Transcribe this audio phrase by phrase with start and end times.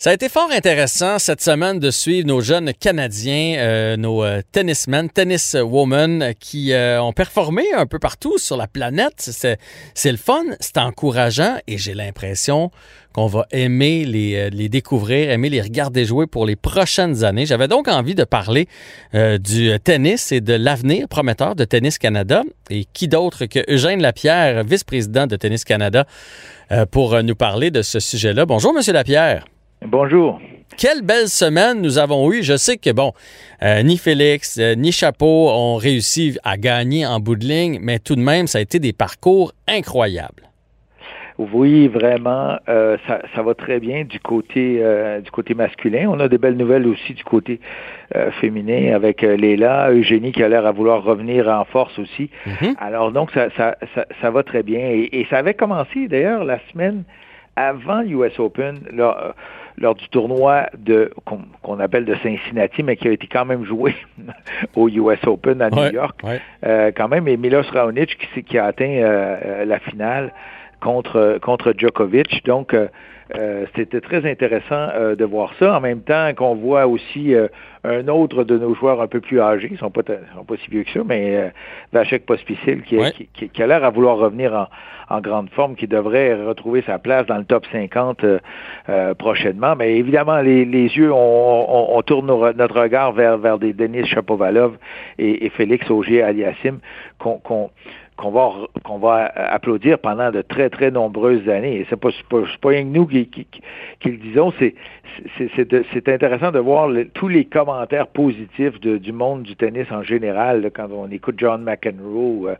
[0.00, 4.42] Ça a été fort intéressant cette semaine de suivre nos jeunes Canadiens, euh, nos euh,
[4.52, 9.28] tennismen, tenniswomen qui euh, ont performé un peu partout sur la planète.
[9.94, 12.70] C'est le fun, c'est encourageant et j'ai l'impression
[13.12, 17.44] qu'on va aimer les, les, découvrir, aimer les regarder jouer pour les prochaines années.
[17.44, 18.68] J'avais donc envie de parler
[19.12, 22.44] du tennis et de l'avenir prometteur de Tennis Canada.
[22.70, 26.06] Et qui d'autre que Eugène Lapierre, vice-président de Tennis Canada,
[26.92, 28.46] pour nous parler de ce sujet-là?
[28.46, 29.44] Bonjour, Monsieur Lapierre.
[29.84, 30.40] Bonjour.
[30.76, 32.42] Quelle belle semaine nous avons eue.
[32.42, 33.12] Je sais que, bon,
[33.62, 37.98] euh, ni Félix, euh, ni Chapeau ont réussi à gagner en bout de ligne, mais
[37.98, 40.42] tout de même, ça a été des parcours incroyables.
[41.38, 44.82] Oui, vraiment, euh, ça, va très bien du côté
[45.22, 46.08] du côté masculin.
[46.08, 47.60] On a des belles nouvelles aussi du côté
[48.40, 52.28] féminin avec Léla, Eugénie qui a l'air à vouloir revenir en force aussi.
[52.44, 52.74] Mm-hmm.
[52.80, 53.76] Alors donc ça, ça,
[54.20, 57.04] ça, va très bien et, et ça avait commencé d'ailleurs la semaine
[57.54, 58.80] avant l'US Open.
[58.92, 59.34] Là,
[59.80, 63.94] lors du tournoi de qu'on appelle de Cincinnati, mais qui a été quand même joué
[64.76, 66.20] au US Open à New York.
[66.64, 70.32] Euh, quand même, et Milos Raonic qui, qui a atteint euh, euh, la finale
[70.80, 72.44] contre contre Djokovic.
[72.44, 72.74] Donc
[73.34, 75.76] euh, c'était très intéressant euh, de voir ça.
[75.76, 77.48] En même temps qu'on voit aussi euh,
[77.88, 80.02] un autre de nos joueurs un peu plus âgés, ils sont pas,
[80.34, 81.52] sont pas si vieux que ça, mais
[81.92, 82.98] Vachek Pospisil qui,
[83.34, 86.98] qui, qui, a l'air à vouloir revenir en, en, grande forme, qui devrait retrouver sa
[86.98, 88.24] place dans le top 50
[89.18, 89.74] prochainement.
[89.76, 94.76] Mais évidemment, les, les yeux, on, on, tourne notre regard vers, vers des Denis Chapovalov
[95.18, 96.78] et, et Félix Auger-Aliassime
[97.18, 97.70] qu'on
[98.18, 98.50] qu'on va
[98.82, 101.76] qu'on va applaudir pendant de très très nombreuses années.
[101.76, 103.46] Et c'est pas pas, pas rien que nous qui, qui,
[104.00, 104.52] qui, le disons.
[104.58, 104.74] C'est
[105.36, 110.88] c'est intéressant de voir tous les commentaires positifs du monde du tennis en général quand
[110.92, 112.54] on écoute John McEnroe euh,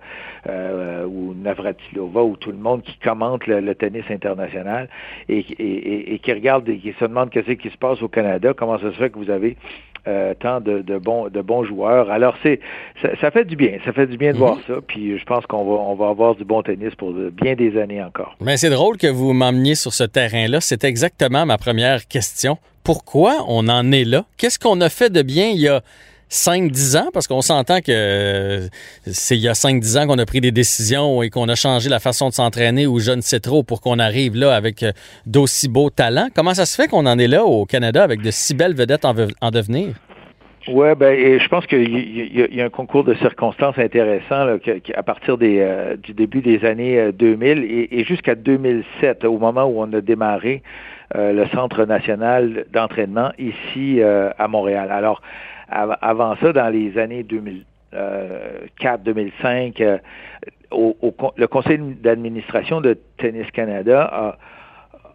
[0.49, 4.89] euh, ou Navratilova ou tout le monde qui commente le, tennis international
[5.29, 8.55] et, et, et, qui regarde et qui se demande qu'est-ce qui se passe au Canada.
[8.55, 9.57] Comment ça se fait que vous avez
[10.09, 12.11] euh, tant de, de, bons, de bons joueurs.
[12.11, 12.61] Alors, c'est
[13.03, 13.79] ça, ça, fait du bien.
[13.85, 14.63] Ça fait du bien de voir mhm.
[14.67, 14.75] ça.
[14.87, 18.03] Puis je pense qu'on va, on va avoir du bon tennis pour bien des années
[18.03, 18.35] encore.
[18.41, 20.61] Mais c'est drôle que vous m'emmeniez sur ce terrain-là.
[20.61, 22.57] C'est exactement ma première question.
[22.85, 24.25] Pourquoi on en est là?
[24.39, 25.83] Qu'est-ce qu'on a fait de bien il y a
[26.31, 28.69] 5-10 ans, parce qu'on s'entend que euh,
[29.07, 31.89] c'est il y a 5-10 ans qu'on a pris des décisions et qu'on a changé
[31.89, 34.93] la façon de s'entraîner ou je ne sais trop pour qu'on arrive là avec euh,
[35.27, 36.29] d'aussi beaux talents.
[36.35, 39.07] Comment ça se fait qu'on en est là au Canada avec de si belles vedettes
[39.07, 39.15] en,
[39.51, 39.95] devenir?
[40.69, 41.89] Oui, ben, je pense qu'il
[42.55, 44.59] y, a un concours de circonstances intéressant
[44.95, 49.81] à partir euh, du début des années 2000 et, et jusqu'à 2007, au moment où
[49.81, 50.63] on a démarré
[51.15, 54.91] le Centre national d'entraînement ici à Montréal.
[54.91, 55.23] Alors,
[55.71, 59.99] avant ça, dans les années 2004, 2005, euh,
[60.71, 60.97] au,
[61.37, 64.37] le conseil d'administration de Tennis Canada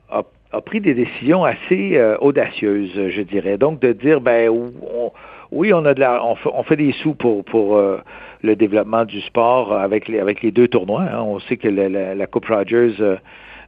[0.10, 0.22] a,
[0.62, 3.58] pris des décisions assez euh, audacieuses, je dirais.
[3.58, 4.52] Donc, de dire, ben,
[5.52, 7.98] oui, on a de la, on fait, des sous pour, pour euh,
[8.44, 11.02] le développement du sport avec les, avec les deux tournois.
[11.02, 11.24] Hein.
[11.24, 12.94] On sait que la, la Coupe Rogers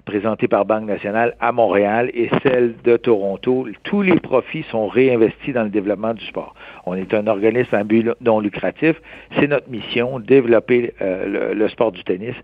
[0.05, 3.67] présentée par Banque nationale à Montréal et celle de Toronto.
[3.83, 6.53] Tous les profits sont réinvestis dans le développement du sport.
[6.85, 8.95] On est un organisme à but non lucratif.
[9.37, 12.35] C'est notre mission, développer euh, le, sport du tennis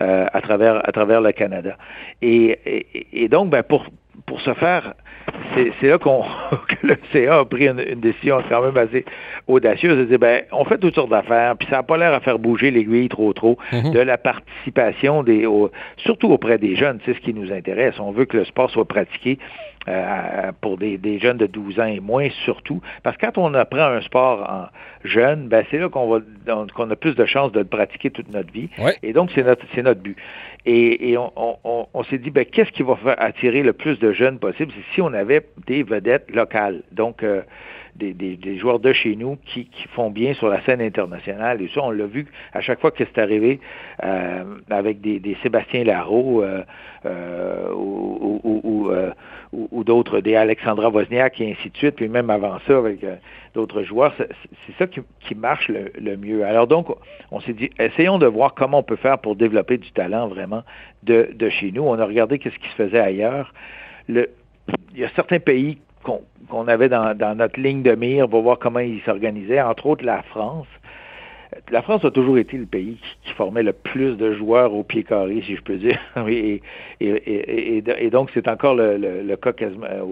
[0.00, 1.76] euh, à, travers, à travers le Canada.
[2.20, 2.58] Et,
[3.12, 3.86] et, donc, ben, pour,
[4.26, 4.94] pour ce faire,
[5.54, 6.22] c'est là qu'on
[6.68, 9.04] que le CA a pris une, décision quand même assez
[9.46, 12.20] audacieuse de dire ben on fait toutes sortes d'affaires, puis ça n'a pas l'air à
[12.20, 13.92] faire bouger l'aiguille trop trop mhm.
[13.92, 15.46] de la participation des
[15.98, 17.94] surtout auprès des jeunes, c'est ce qui nous intéresse.
[17.98, 19.38] On veut que le sport soit pratiqué
[19.88, 22.80] euh, pour des, jeunes de 12 ans et moins surtout.
[23.02, 24.66] Parce que quand on apprend un sport en
[25.06, 26.20] jeune, ben c'est là qu'on va
[26.74, 28.68] qu'on a plus de chances de le pratiquer toute notre vie.
[29.02, 30.16] Et donc, c'est notre c'est notre but.
[30.66, 34.12] Et, on, on, on s'est dit, ben, qu'est-ce qui va faire attirer le plus de
[34.12, 34.72] jeunes possible?
[34.74, 36.82] C'est si on avait des vedettes locales.
[36.92, 37.42] Donc, euh,
[37.96, 41.62] des, des, joueurs de chez nous qui, qui, font bien sur la scène internationale.
[41.62, 43.60] Et ça, on l'a vu à chaque fois que c'est arrivé
[44.02, 46.62] euh, avec des, Sébastien Larreau euh,
[47.06, 48.40] euh, ou,
[49.52, 53.04] ou, d'autres, des Alexandra Wozniak et ainsi de suite, puis même avant ça avec
[53.54, 54.14] d'autres joueurs.
[54.18, 56.44] C'est ça qui, qui marche le, mieux.
[56.44, 56.88] Alors donc,
[57.30, 60.64] on s'est dit, essayons de voir comment on peut faire pour développer du talent vraiment
[61.04, 61.82] de, de chez nous.
[61.82, 63.52] On a regardé qu'est-ce qui se faisait ailleurs.
[64.08, 64.30] Le,
[64.94, 68.80] il y a certains pays qu'on avait dans, notre ligne de mire pour voir comment
[68.80, 70.66] ils s'organisaient, entre autres la France.
[71.70, 75.04] La France a toujours été le pays qui, formait le plus de joueurs au pied
[75.04, 75.98] carré, si je peux dire.
[76.28, 76.62] et,
[77.00, 80.02] et, donc, c'est encore le, cas quasiment euh,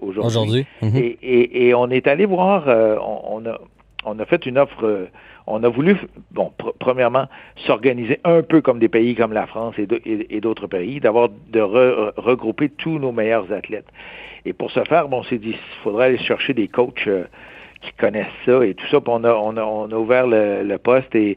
[0.00, 0.26] aujourd'hui.
[0.26, 0.66] Aujourd'hui.
[0.82, 1.14] Mhm.
[1.22, 3.58] et, on est allé voir, euh, on, a,
[4.04, 5.08] on a fait une offre
[5.50, 5.96] on a voulu,
[6.30, 7.26] bon, premièrement,
[7.66, 12.68] s'organiser un peu comme des pays comme la France et d'autres pays, d'avoir de regrouper
[12.68, 13.88] tous nos meilleurs athlètes.
[14.44, 17.24] Et pour ce faire, bon, on dit, il faudrait aller chercher des coachs euh,
[17.82, 19.00] qui connaissent ça et tout ça.
[19.00, 21.36] Puis on a, on a, on a ouvert le, poste et,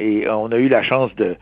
[0.00, 1.36] on a eu la chance de,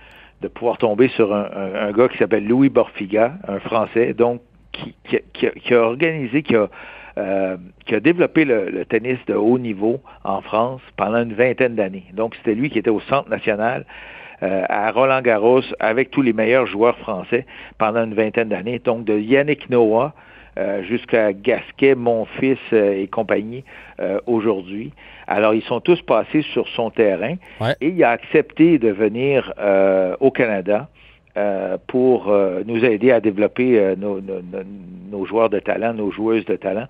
[0.55, 4.41] pouvoir tomber sur un, un, gars qui s'appelle Louis Borfiga, un Français, donc
[4.73, 6.69] qui, qui, qui a organisé, qui a
[7.19, 12.07] euh, qui a développé le, tennis de haut niveau en France pendant une vingtaine d'années.
[12.15, 13.85] Donc, c'était lui qui était au Centre national
[14.43, 17.45] euh, à Roland Garros avec tous les meilleurs joueurs français
[17.77, 18.79] pendant une vingtaine d'années.
[18.79, 20.15] Donc, de Yannick Noah
[20.59, 23.63] euh, jusqu'à Gasquet, mon fils et compagnie
[24.27, 24.93] aujourd'hui.
[25.27, 27.35] Alors, ils sont tous passés sur son terrain
[27.81, 29.53] et il a accepté de venir
[30.19, 30.89] au Canada
[31.39, 34.43] euh, pour euh, nous aider à développer euh, nos, nos,
[35.11, 36.87] nos, joueurs de talent, nos joueuses de talent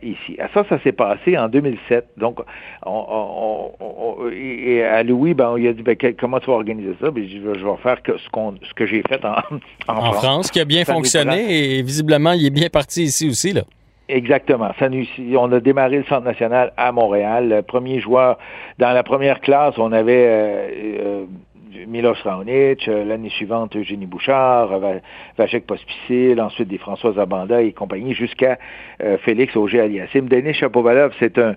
[0.00, 0.36] ici.
[0.38, 2.06] À ça, ça s'est passé en 2007.
[2.16, 2.38] Donc,
[2.86, 7.10] on, on, et à Louis, ben, il a dit ben, comment tu vas organiser ça?
[7.10, 9.34] Ben, je, je vais faire que, ce, qu'on, ce que j'ai fait en,
[9.88, 10.52] en, en France.
[10.52, 13.52] qui a bien fonctionné et visiblement, il est bien parti ici aussi.
[13.52, 13.62] Là.
[14.10, 14.70] Exactement.
[14.78, 15.04] Ça nous,
[15.36, 17.48] on a démarré le Centre national à Montréal.
[17.48, 18.38] Le premier joueur,
[18.78, 21.24] dans la première classe, on avait euh,
[21.86, 24.80] Milos Raonic, euh, l'année suivante Eugénie Bouchard,
[25.38, 28.58] Vajek Pospisil, ensuite des François Abanda et compagnie, jusqu'à
[29.02, 30.28] euh, Félix Auger-Aliassime.
[30.28, 31.54] Denis Chapovalov, c'est un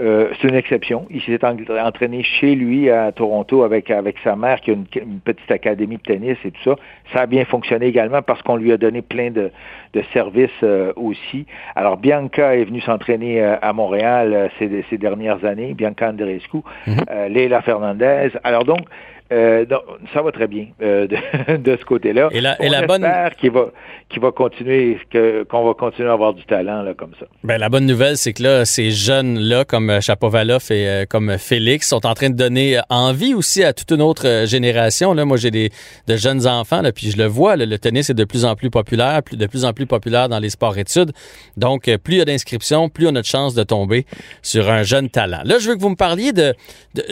[0.00, 1.06] euh, c'est une exception.
[1.10, 4.86] Il s'est entraîné chez lui à Toronto avec, avec sa mère qui a une,
[5.24, 6.76] petite académie de tennis et tout ça.
[7.12, 9.50] Ça a bien fonctionné également parce qu'on lui a donné plein de,
[9.94, 10.64] de services
[10.94, 11.46] aussi.
[11.74, 16.92] Alors Bianca est venue s'entraîner à Montréal ces, ces, dernières années, Bianca Andreescu, mm
[17.30, 18.28] Leila Fernandez.
[18.44, 18.82] Alors donc,
[19.30, 19.66] euh,
[20.14, 22.28] ça va très bien euh, de, ce côté-là.
[22.32, 23.06] Et la, et la bonne
[23.38, 23.66] qu'il va
[24.08, 27.26] qu'il va continuer qu'on va continuer à avoir du talent là comme ça.
[27.44, 31.04] Ben la bonne nouvelle c'est que là ces jeunes là comme euh, Chapovalov et euh,
[31.04, 35.26] comme Félix sont en train de donner envie aussi à toute une autre génération là.
[35.26, 35.70] Moi j'ai des
[36.06, 38.70] de jeunes enfants là puis je le vois le tennis est de plus en plus
[38.70, 41.12] populaire, plus de plus en plus populaire dans les sports études.
[41.58, 44.06] Donc plus il y a d'inscriptions, plus on a de chances de tomber
[44.40, 45.42] sur un jeune talent.
[45.44, 46.54] Là je veux que vous me parliez de
[46.94, 47.04] de,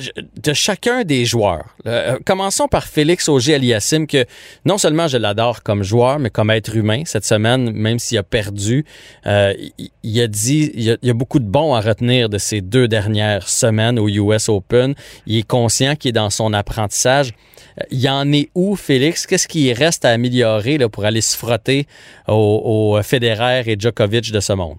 [0.43, 1.77] de chacun des joueurs.
[2.06, 4.25] Euh, commençons par Félix Auger-Aliassime, que
[4.64, 7.03] non seulement je l'adore comme joueur, mais comme être humain.
[7.05, 8.85] Cette semaine, même s'il a perdu,
[9.26, 9.53] euh,
[10.03, 13.49] il, a dit, il y a, beaucoup de bons à retenir de ces deux dernières
[13.49, 14.94] semaines au US Open.
[15.26, 17.32] Il est conscient qu'il est dans son apprentissage.
[17.81, 19.26] Euh, il en est où, Félix?
[19.26, 21.87] Qu'est-ce qui reste à améliorer là, pour aller se frotter
[22.29, 24.79] au, au Federer et Djokovic de ce monde?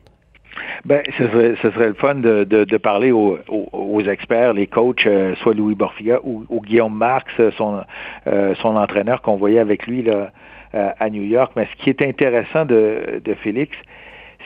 [0.85, 4.67] Ben, ce serait, ce serait le fun de, de, de parler aux, aux, experts, les
[4.67, 7.81] coachs, euh, soit Louis Borfiga ou, Guillaume Marx, son,
[8.27, 10.31] euh, son entraîneur qu'on voyait avec lui là,
[10.75, 11.53] euh, à New York.
[11.55, 13.75] Mais ce qui est intéressant de, de Félix,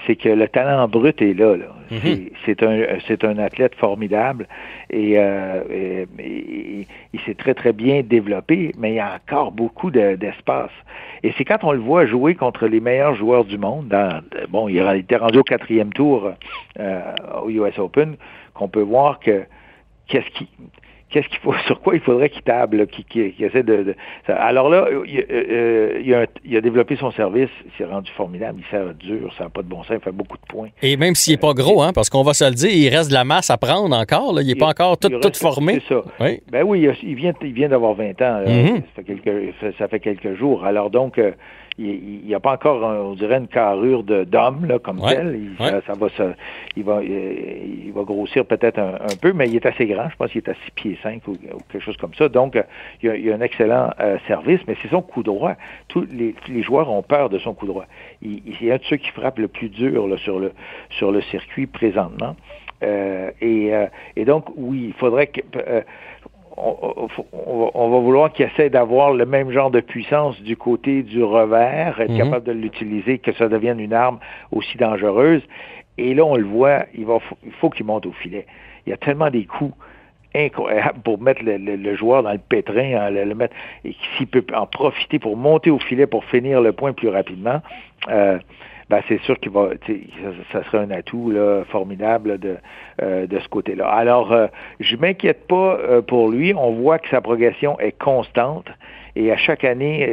[0.05, 1.55] c'est que le talent brut est là.
[1.91, 2.29] Mhm.
[2.45, 4.47] C'est un c'est un athlète formidable
[4.89, 10.71] et, euh, il s'est très très bien développé, mais il y a encore beaucoup d'espace.
[11.23, 13.87] et c'est quand on le voit jouer contre les meilleurs joueurs du monde.
[13.89, 16.31] Dans, bon, il était rendu au quatrième tour
[16.79, 17.01] euh,
[17.43, 18.15] au US Open,
[18.53, 19.43] qu'on peut voir que
[20.07, 20.47] qu'est-ce qui
[21.11, 23.95] qu'est-ce qu'il faut, sur quoi il faudrait qu'il table, qu'il essaie de,
[24.27, 28.93] Alors là, il, euh, il, a, développé son service, il s'est rendu formidable, il sert
[28.95, 30.69] dur, ça n'a pas de bon sens, il fait beaucoup de points.
[30.81, 33.09] Et même s'il n'est pas gros, hein, parce qu'on va se le dire, il reste
[33.09, 35.81] de la masse à prendre encore, là, il n'est pas encore tout, tout formé.
[35.87, 36.01] C'est ça.
[36.19, 36.41] Oui.
[36.51, 38.75] Ben oui, il vient, il vient d'avoir 20 ans, mm-hmm.
[38.75, 40.65] ça, fait quelques, ça fait quelques jours.
[40.65, 41.31] Alors donc, euh,
[41.77, 45.39] il n'y a pas encore, on dirait, une carrure d'homme là, comme tel.
[45.59, 46.33] Il, ça, va se,
[46.75, 50.09] il va, il va grossir peut-être un, peu, mais il est assez grand.
[50.09, 51.37] Je pense qu'il est à 6 pieds 5 ou,
[51.71, 52.29] quelque chose comme ça.
[52.29, 52.61] Donc,
[53.01, 55.55] il, y a, il a un excellent euh, service, mais c'est son coup droit.
[55.87, 57.85] Tous les, les, joueurs ont peur de son coup droit.
[58.21, 60.51] Il, il est un de ceux qui frappe le plus dur là, sur, le,
[60.89, 62.35] sur le circuit présentement.
[62.83, 63.85] Euh, et, euh,
[64.15, 65.41] et, donc, oui, il faudrait que
[66.57, 71.99] on, va vouloir qu'il essaie d'avoir le même genre de puissance du côté du revers,
[71.99, 72.17] être mhm.
[72.17, 74.19] capable de l'utiliser, que ça devienne une arme
[74.51, 75.41] aussi dangereuse.
[75.97, 78.45] Et là, on le voit, il, va, il faut qu'il monte au filet.
[78.85, 79.73] Il y a tellement des coups
[80.33, 84.65] incroyables pour mettre le, joueur dans le pétrin, hein, le, mettre, et s'il peut en
[84.65, 87.61] profiter pour monter au filet pour finir le point plus rapidement.
[88.09, 88.39] Euh,
[88.91, 89.69] ben c'est sûr qu'il va,
[90.51, 92.57] ça, serait un atout là, formidable de,
[93.01, 93.87] euh, de ce côté-là.
[93.87, 94.47] Alors, euh,
[94.81, 96.53] je m'inquiète pas euh, pour lui.
[96.53, 98.67] On voit que sa progression est constante.
[99.15, 100.05] Et à chaque année,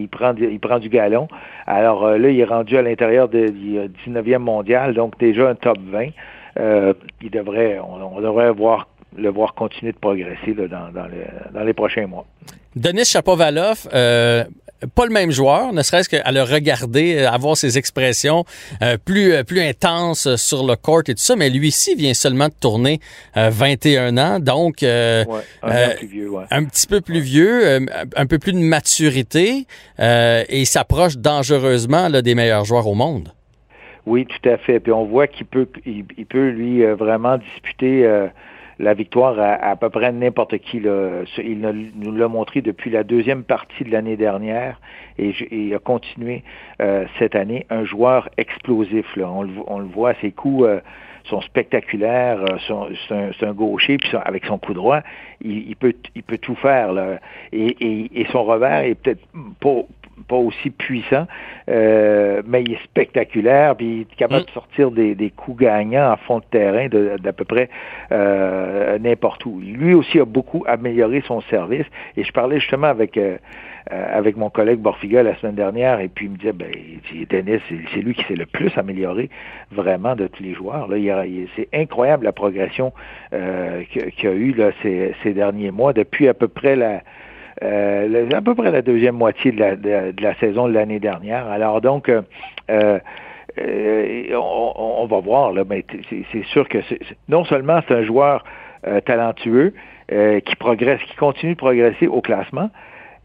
[0.00, 1.28] il prend, il prend du galon.
[1.66, 6.08] Alors là, il est rendu à l'intérieur du 19e mondial, donc déjà un top 20.
[7.22, 11.08] il devrait, on, devrait voir le voir continuer de progresser là, dans, dans,
[11.52, 12.26] dans, les prochains mois.
[12.76, 14.44] Denis Chapovalov, euh,
[14.94, 18.44] pas le même joueur, ne serait-ce qu'à le regarder, avoir ses expressions
[19.04, 22.54] plus, plus intenses sur le court et tout ça, mais lui ci vient seulement de
[22.60, 23.00] tourner
[23.34, 25.24] 21 ans, donc un,
[25.62, 29.66] petit peu plus vieux, un peu plus de maturité
[29.98, 33.30] et s'approche dangereusement là, des meilleurs joueurs au monde.
[34.06, 34.80] Oui, tout à fait.
[34.80, 38.06] Puis on voit qu'il peut, il, peut lui vraiment disputer
[38.78, 40.80] la victoire à, à, peu près n'importe qui.
[40.80, 41.22] Là.
[41.38, 41.60] Il
[41.96, 44.80] nous l'a montré depuis la deuxième partie de l'année dernière
[45.18, 46.42] et, il a continué
[46.80, 47.66] euh, cette année.
[47.70, 49.16] Un joueur explosif.
[49.16, 49.30] Là.
[49.30, 50.80] On, le, on le voit, ses coups euh,
[51.24, 52.44] sont spectaculaires.
[52.70, 52.88] Euh,
[53.38, 55.00] c'est un, gaucher, puis avec son coup droit,
[55.40, 56.92] il, il, peut, il peut tout faire.
[56.92, 57.18] Là.
[57.52, 59.22] Et, et, et son revers est peut-être
[59.60, 59.82] pas,
[60.28, 61.26] pas aussi puissant,
[61.68, 64.46] euh, mais il est spectaculaire, puis il est capable mm.
[64.46, 67.68] de sortir des, des, coups gagnants en fond de terrain d'à peu près
[68.12, 69.60] euh, n'importe où.
[69.60, 73.36] Lui aussi a beaucoup amélioré son service, et je parlais justement avec euh,
[73.90, 76.72] avec mon collègue Borfiga la semaine dernière, et puis il me disait, ben,
[77.28, 79.28] Dennis, c'est lui qui s'est le plus amélioré
[79.72, 80.88] vraiment de tous les joueurs.
[80.88, 82.94] Là, c'est incroyable la progression
[83.30, 87.02] qu'il a eu là, ces, ces derniers mois, depuis à peu près la
[87.62, 91.46] euh, à peu près la deuxième moitié de la, de, la saison de l'année dernière.
[91.46, 92.22] Alors donc, euh,
[92.68, 92.98] euh,
[94.34, 96.78] on, va voir, là, mais c'est sûr que
[97.28, 98.44] non seulement c'est un joueur
[99.06, 99.72] talentueux
[100.08, 102.70] qui progresse, qui continue de progresser au classement,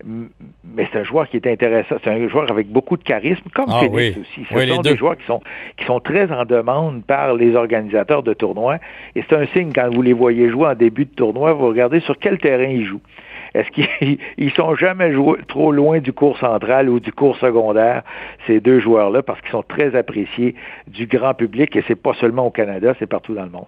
[0.06, 1.96] mais c'est un joueur qui est intéressant.
[2.04, 4.46] C'est un joueur avec beaucoup de charisme, comme ah, aussi.
[4.50, 5.42] Ce sont des joueurs qui sont,
[5.78, 8.78] qui sont très en demande par les organisateurs de tournois.
[9.16, 12.00] Et c'est un signe quand vous les voyez jouer en début de tournoi, vous regardez
[12.02, 13.02] sur quel terrain ils jouent.
[13.54, 18.04] Est-ce qu'ils sont jamais joués trop loin du cours central ou du cours secondaire,
[18.48, 20.56] ces deux joueurs-là, parce qu'ils sont très appréciés
[20.88, 23.66] du grand public et c'est pas seulement au Canada, c'est partout dans le monde.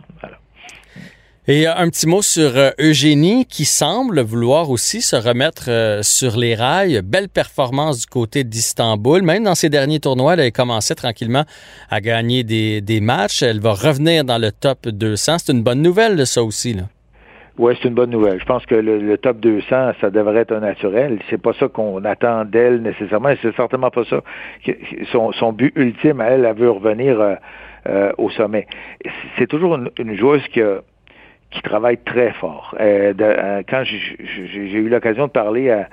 [1.47, 6.37] Et un petit mot sur euh, Eugénie qui semble vouloir aussi se remettre euh, sur
[6.37, 7.01] les rails.
[7.03, 9.23] Belle performance du côté d'Istanbul.
[9.23, 11.43] Même dans ses derniers tournois, elle a commencé tranquillement
[11.89, 13.41] à gagner des, des matchs.
[13.41, 15.39] Elle va revenir dans le top 200.
[15.39, 16.73] C'est une bonne nouvelle, ça aussi.
[16.73, 16.83] Là.
[17.57, 18.39] Oui, c'est une bonne nouvelle.
[18.39, 21.19] Je pense que le, top 200, ça devrait être un naturel.
[21.29, 23.33] C'est pas ça qu'on attend d'elle nécessairement.
[23.41, 24.21] C'est certainement pas ça.
[25.11, 27.35] Son, but ultime, elle, elle veut revenir euh,
[27.87, 28.67] euh, au sommet.
[29.37, 30.61] C'est toujours une, joueuse qui,
[31.51, 32.73] qui travaille très fort.
[32.79, 33.13] Euh,
[33.67, 35.89] quand j'ai eu l'occasion de parler à,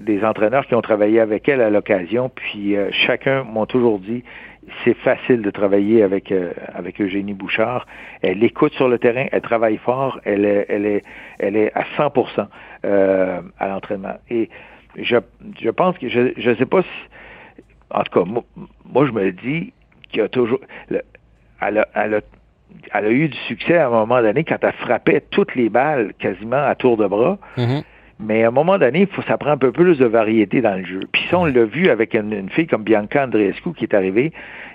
[0.00, 4.24] des entraîneurs qui ont travaillé avec elle à l'occasion, puis chacun m'ont toujours dit
[4.84, 7.86] c'est facile de travailler avec euh, avec Eugénie Bouchard.
[8.22, 11.04] Elle écoute sur le terrain, elle travaille fort, elle est elle est
[11.38, 12.46] elle est à 100%
[12.84, 14.16] euh, à l'entraînement.
[14.30, 14.48] Et
[14.96, 15.16] je
[15.60, 16.88] je pense que je je sais pas si
[17.90, 18.30] en tout cas
[18.84, 19.72] moi, je me dis
[20.10, 22.20] qu'il y a toujours elle a, elle a
[22.92, 26.12] elle a eu du succès à un moment donné quand elle frappait toutes les balles
[26.18, 27.38] quasiment à tour de bras.
[27.56, 27.82] Mm-hmm.
[28.20, 30.76] Mais à un moment donné, il faut ça prend un peu plus de variété dans
[30.76, 31.00] le jeu.
[31.12, 34.32] Puis ça, on l'a vu avec une, fille comme Bianca Andreescu qui est arrivée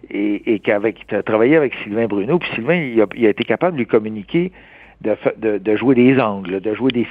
[0.10, 2.40] et, qui, avait, a travaillé avec Sylvain Bruno.
[2.40, 4.54] Puis Sylvain, il a, été capable de lui communiquer
[5.02, 7.06] de, de, jouer des angles, de jouer des,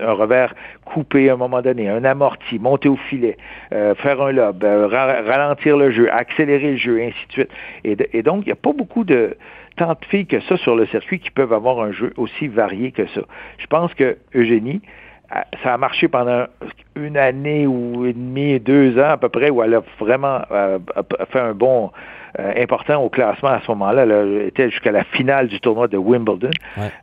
[0.00, 3.36] un revers coupé à un moment donné, un amorti, monter au filet,
[3.72, 7.50] euh, faire un lob, euh, ralentir le jeu, accélérer le jeu, et ainsi de suite.
[7.82, 9.36] Et, et donc, il n'y a pas beaucoup de
[9.76, 12.92] tant de filles que ça sur le circuit qui peuvent avoir un jeu aussi varié
[12.92, 13.22] que ça.
[13.58, 14.82] Je pense que Eugénie,
[15.62, 16.46] ça a marché pendant
[16.96, 20.78] une année ou et demie, deux ans à peu près, où elle a vraiment euh,
[21.30, 21.90] fait un bon
[22.38, 24.02] euh, important au classement à ce moment-là.
[24.02, 26.50] Elle était jusqu'à la finale du tournoi de Wimbledon,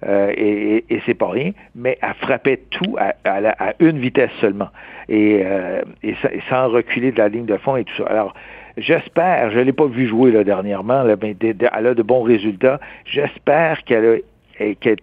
[0.08, 4.70] euh, et, et, c'est pas rien, mais elle frappait tout à, à, une vitesse seulement,
[5.08, 5.44] et,
[6.03, 6.15] et,
[6.50, 8.05] sans reculer de la ligne de fond et tout ça.
[8.10, 8.34] Alors,
[8.77, 12.24] J'espère, je ne l'ai pas vu jouer là, dernièrement, là, mais elle a de bons
[12.24, 12.82] résultats.
[13.05, 14.15] J'espère qu'elle a
[14.60, 14.98] et qu'elle,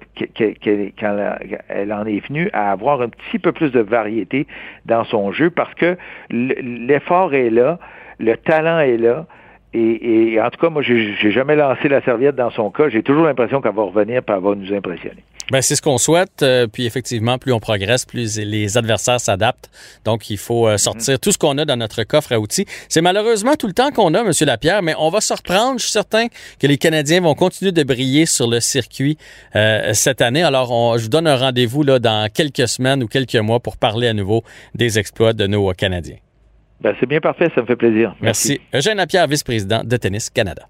[1.69, 4.47] elle en est venue à avoir un petit peu plus de variété
[4.87, 5.97] dans son jeu parce que
[6.31, 7.79] l'effort est là,
[8.19, 9.27] le talent est là,
[9.75, 12.91] et, en tout cas, moi, j'ai jamais lancé la serviette dans son cas.
[12.91, 15.25] J'ai toujours l'impression qu'elle va revenir et elle va nous impressionner.
[15.51, 16.43] Ben, c'est ce qu'on souhaite.
[16.43, 19.71] Euh, puis effectivement, plus on progresse, plus les adversaires s'adaptent.
[20.05, 22.67] Donc, il faut euh, sortir tout ce qu'on a dans notre coffre à outils.
[22.89, 24.31] C'est malheureusement tout le temps qu'on a, M.
[24.43, 25.79] Lapierre, mais on va se reprendre.
[25.79, 26.27] Je suis certain
[26.59, 29.19] que les Canadiens vont continuer de briller sur le circuit
[29.57, 30.43] euh, cette année.
[30.43, 34.09] Alors, je vous donne un rendez-vous là dans quelques semaines ou quelques mois pour parler
[34.09, 34.43] à nouveau
[34.75, 36.19] des exploits de nos Canadiens.
[36.81, 38.15] Ben, c'est bien parfait, ça me fait plaisir.
[38.21, 38.49] Merci.
[38.49, 38.61] Merci.
[38.75, 40.67] Eugène Lapierre, vice-président de Tennis Canada.